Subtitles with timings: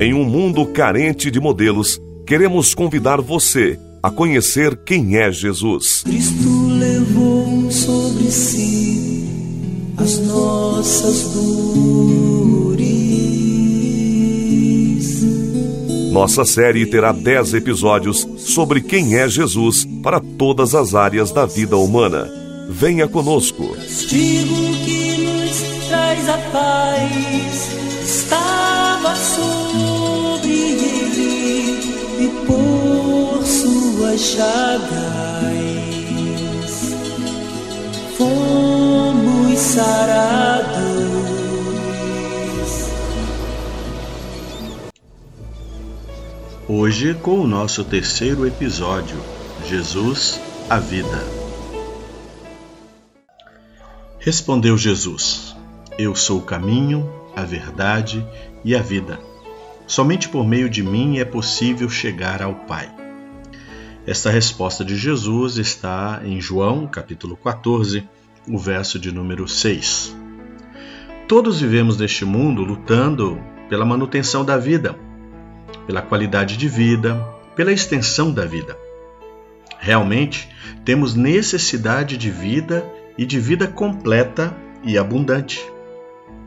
[0.00, 6.02] Em um mundo carente de modelos, queremos convidar você a conhecer quem é Jesus.
[6.02, 9.26] Cristo levou sobre si
[9.96, 12.88] as nossas dores.
[16.12, 21.76] Nossa série terá 10 episódios sobre quem é Jesus para todas as áreas da vida
[21.76, 22.30] humana.
[22.70, 23.74] Venha conosco.
[23.74, 24.54] Castigo
[24.84, 27.68] que nos traz a paz
[28.04, 29.87] estava sobre
[33.48, 35.48] suas chagas
[38.18, 40.78] fomos sarados.
[46.68, 49.18] Hoje, com o nosso terceiro episódio,
[49.64, 50.38] Jesus,
[50.68, 51.24] a Vida.
[54.18, 55.56] Respondeu Jesus:
[55.98, 58.26] Eu sou o caminho, a verdade
[58.62, 59.18] e a vida.
[59.86, 63.07] Somente por meio de mim é possível chegar ao Pai.
[64.08, 68.08] Esta resposta de Jesus está em João, capítulo 14,
[68.48, 70.16] o verso de número 6.
[71.28, 74.96] Todos vivemos neste mundo lutando pela manutenção da vida
[75.86, 77.22] pela qualidade de vida,
[77.54, 78.74] pela extensão da vida.
[79.78, 80.48] Realmente,
[80.86, 85.62] temos necessidade de vida e de vida completa e abundante.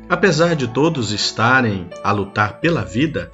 [0.10, 3.30] Apesar de todos estarem a lutar pela vida,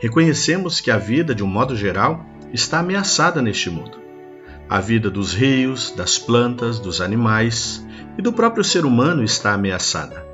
[0.00, 3.98] reconhecemos que a vida, de um modo geral, está ameaçada neste mundo.
[4.68, 7.84] A vida dos rios, das plantas, dos animais
[8.16, 10.24] e do próprio ser humano está ameaçada.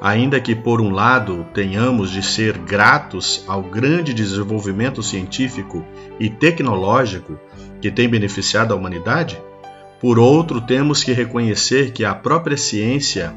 [0.00, 5.84] Ainda que, por um lado, tenhamos de ser gratos ao grande desenvolvimento científico
[6.20, 7.38] e tecnológico
[7.80, 9.40] que tem beneficiado a humanidade,
[10.04, 13.34] por outro, temos que reconhecer que a própria ciência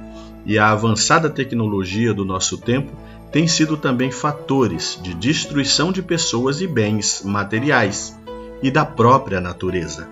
[0.47, 2.93] e a avançada tecnologia do nosso tempo
[3.33, 8.17] têm sido também fatores de destruição de pessoas e bens materiais
[8.63, 10.09] e da própria natureza.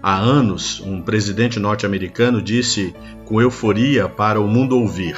[0.00, 2.94] Há anos, um presidente norte-americano disse
[3.26, 5.16] com euforia para o mundo ouvir: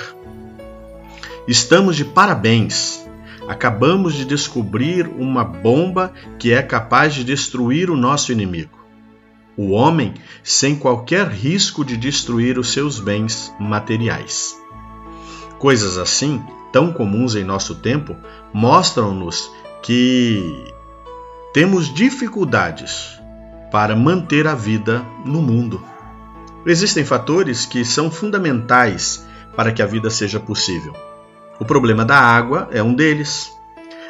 [1.47, 3.06] Estamos de parabéns!
[3.47, 8.81] Acabamos de descobrir uma bomba que é capaz de destruir o nosso inimigo.
[9.57, 14.59] O homem sem qualquer risco de destruir os seus bens materiais.
[15.59, 16.43] Coisas assim,
[16.73, 18.17] tão comuns em nosso tempo,
[18.53, 19.51] mostram-nos
[19.83, 20.65] que
[21.53, 23.21] temos dificuldades
[23.71, 25.83] para manter a vida no mundo.
[26.65, 30.95] Existem fatores que são fundamentais para que a vida seja possível.
[31.61, 33.53] O problema da água é um deles.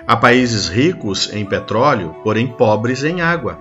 [0.06, 3.58] Há países ricos em petróleo, porém pobres em água.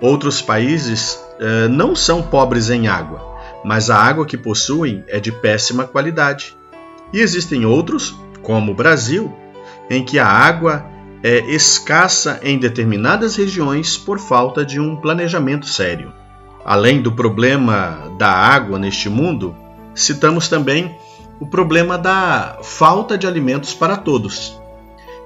[0.00, 3.20] Outros países eh, não são pobres em água,
[3.64, 6.56] mas a água que possuem é de péssima qualidade.
[7.12, 9.34] E existem outros, como o Brasil,
[9.90, 10.84] em que a água
[11.22, 16.12] é escassa em determinadas regiões por falta de um planejamento sério.
[16.64, 19.56] Além do problema da água neste mundo,
[19.94, 20.96] citamos também
[21.40, 24.60] o problema da falta de alimentos para todos.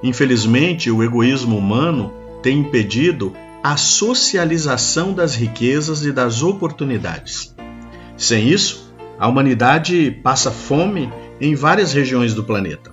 [0.02, 2.12] Infelizmente, o egoísmo humano
[2.42, 7.54] tem impedido a socialização das riquezas e das oportunidades.
[8.16, 12.92] Sem isso, a humanidade passa fome em várias regiões do planeta.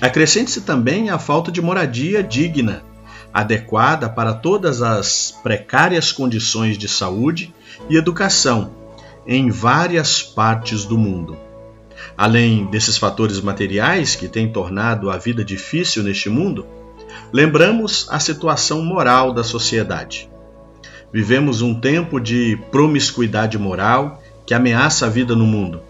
[0.00, 2.82] Acrescente-se também a falta de moradia digna,
[3.32, 7.54] adequada para todas as precárias condições de saúde
[7.88, 8.72] e educação
[9.26, 11.36] em várias partes do mundo.
[12.16, 16.66] Além desses fatores materiais que têm tornado a vida difícil neste mundo,
[17.32, 20.30] lembramos a situação moral da sociedade.
[21.12, 25.82] Vivemos um tempo de promiscuidade moral que ameaça a vida no mundo.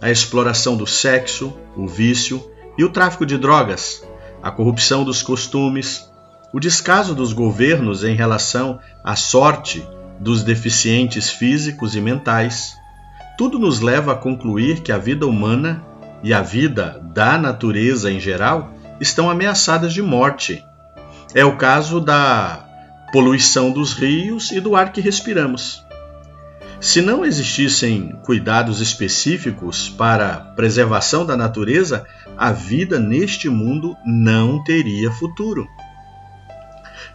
[0.00, 2.44] A exploração do sexo, o vício
[2.76, 4.06] e o tráfico de drogas,
[4.42, 6.08] a corrupção dos costumes,
[6.52, 9.86] o descaso dos governos em relação à sorte
[10.20, 12.74] dos deficientes físicos e mentais,
[13.36, 15.84] tudo nos leva a concluir que a vida humana
[16.22, 20.64] e a vida da natureza em geral estão ameaçadas de morte.
[21.34, 22.64] É o caso da
[23.12, 25.84] poluição dos rios e do ar que respiramos.
[26.80, 32.04] Se não existissem cuidados específicos para preservação da natureza,
[32.36, 35.66] a vida neste mundo não teria futuro.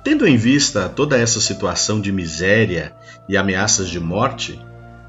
[0.03, 2.91] Tendo em vista toda essa situação de miséria
[3.29, 4.59] e ameaças de morte,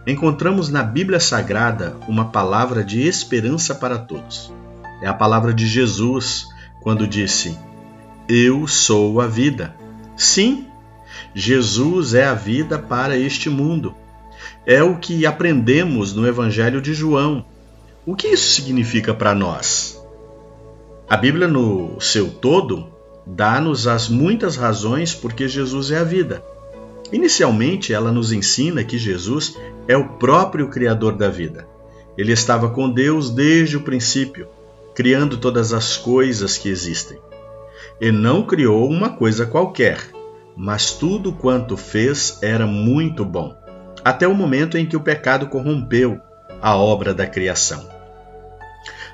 [0.06, 4.52] encontramos na Bíblia Sagrada uma palavra de esperança para todos.
[5.02, 6.51] É a palavra de Jesus
[6.82, 7.56] quando disse:
[8.29, 9.75] Eu sou a vida.
[10.17, 10.67] Sim,
[11.34, 13.94] Jesus é a vida para este mundo.
[14.67, 17.44] É o que aprendemos no Evangelho de João.
[18.05, 20.00] O que isso significa para nós?
[21.08, 22.88] A Bíblia, no seu todo,
[23.26, 26.43] dá-nos as muitas razões porque Jesus é a vida.
[27.12, 29.56] Inicialmente, ela nos ensina que Jesus
[29.87, 31.69] é o próprio Criador da vida.
[32.17, 34.49] Ele estava com Deus desde o princípio,
[34.94, 37.18] criando todas as coisas que existem.
[38.00, 39.98] E não criou uma coisa qualquer,
[40.56, 43.56] mas tudo quanto fez era muito bom,
[44.04, 46.20] até o momento em que o pecado corrompeu
[46.60, 47.88] a obra da criação.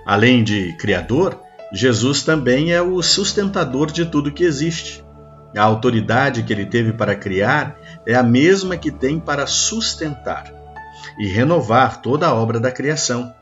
[0.06, 1.38] Além de Criador,
[1.72, 5.04] Jesus também é o sustentador de tudo que existe.
[5.56, 10.52] A autoridade que ele teve para criar é a mesma que tem para sustentar
[11.19, 13.34] e renovar toda a obra da criação.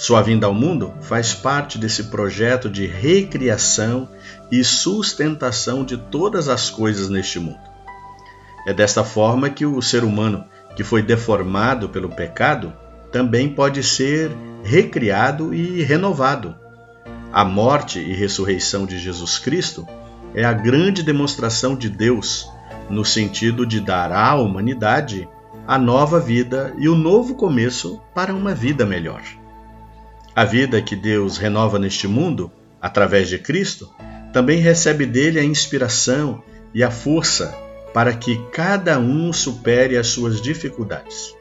[0.00, 4.08] Sua vinda ao mundo faz parte desse projeto de recriação
[4.50, 7.60] e sustentação de todas as coisas neste mundo.
[8.66, 10.42] É desta forma que o ser humano,
[10.74, 12.72] que foi deformado pelo pecado,
[13.12, 14.30] também pode ser
[14.64, 16.56] recriado e renovado.
[17.30, 19.86] A morte e ressurreição de Jesus Cristo
[20.34, 22.50] é a grande demonstração de Deus,
[22.88, 25.28] no sentido de dar à humanidade
[25.66, 29.39] a nova vida e o novo começo para uma vida melhor.
[30.40, 32.50] A vida que Deus renova neste mundo,
[32.80, 33.90] através de Cristo,
[34.32, 36.42] também recebe dele a inspiração
[36.72, 37.54] e a força
[37.92, 41.36] para que cada um supere as suas dificuldades.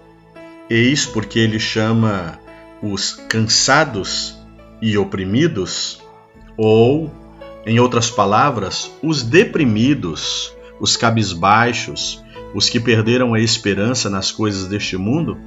[0.69, 2.39] Eis porque ele chama
[2.83, 4.37] os cansados
[4.81, 6.01] e oprimidos,
[6.57, 7.09] ou,
[7.65, 12.21] em outras palavras, os deprimidos, os cabisbaixos,
[12.53, 15.37] os que perderam a esperança nas coisas deste mundo,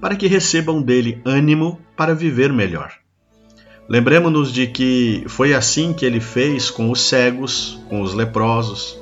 [0.00, 2.92] para que recebam dele ânimo para viver melhor.
[3.88, 8.98] Lembremos-nos de que foi assim que ele fez com os cegos, com os leprosos,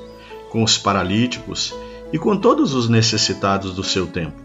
[0.49, 1.75] com os paralíticos
[2.11, 4.41] e com todos os necessitados do seu tempo,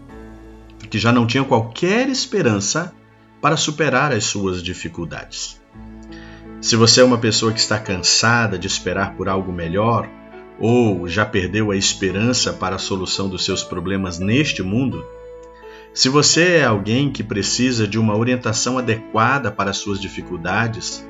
[0.89, 2.93] que já não tinham qualquer esperança
[3.41, 5.61] para superar as suas dificuldades.
[6.61, 10.09] Se você é uma pessoa que está cansada de esperar por algo melhor,
[10.59, 15.05] ou já perdeu a esperança para a solução dos seus problemas neste mundo,
[15.93, 21.07] se você é alguém que precisa de uma orientação adequada para as suas dificuldades,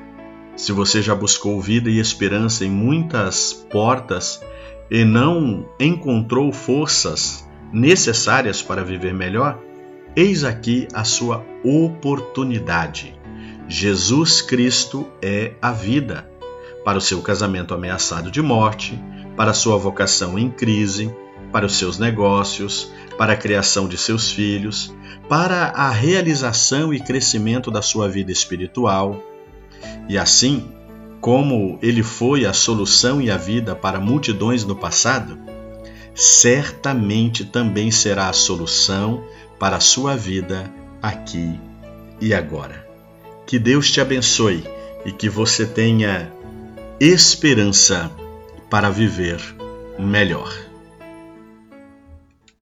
[0.56, 4.42] se você já buscou vida e esperança em muitas portas
[4.90, 9.58] e não encontrou forças necessárias para viver melhor,
[10.14, 13.18] eis aqui a sua oportunidade.
[13.66, 16.30] Jesus Cristo é a vida
[16.84, 19.02] para o seu casamento ameaçado de morte,
[19.34, 21.12] para a sua vocação em crise,
[21.54, 24.92] para os seus negócios, para a criação de seus filhos,
[25.28, 29.22] para a realização e crescimento da sua vida espiritual.
[30.08, 30.68] E assim,
[31.20, 35.38] como ele foi a solução e a vida para multidões no passado,
[36.12, 39.22] certamente também será a solução
[39.56, 40.68] para a sua vida
[41.00, 41.56] aqui
[42.20, 42.84] e agora.
[43.46, 44.64] Que Deus te abençoe
[45.06, 46.32] e que você tenha
[46.98, 48.10] esperança
[48.68, 49.38] para viver
[50.00, 50.63] melhor.